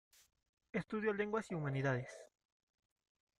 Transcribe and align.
Estudió 0.73 1.13
lenguas 1.13 1.51
y 1.51 1.53
humanidades. 1.53 2.09